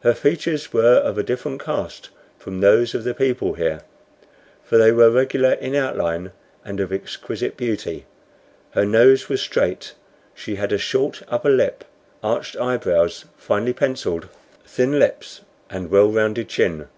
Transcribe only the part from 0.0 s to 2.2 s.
Her features were of a different cast